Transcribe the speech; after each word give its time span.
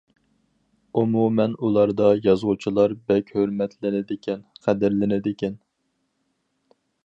ئومۇمەن 1.01 1.53
ئۇلاردا 1.67 2.07
يازغۇچىلار 2.29 2.97
بەك 3.11 3.31
ھۆرمەتلىنىدىكەن، 3.37 4.43
قەدىرلىنىدىكەن. 4.67 5.61